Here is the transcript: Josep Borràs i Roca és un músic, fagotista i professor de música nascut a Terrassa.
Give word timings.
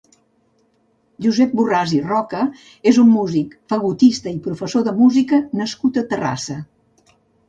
Josep 1.25 1.51
Borràs 1.57 1.91
i 1.97 1.99
Roca 2.05 2.39
és 2.91 2.99
un 3.03 3.11
músic, 3.17 3.53
fagotista 3.73 4.33
i 4.39 4.39
professor 4.47 4.87
de 4.89 4.95
música 5.03 5.39
nascut 5.61 6.01
a 6.03 6.05
Terrassa. 6.15 6.57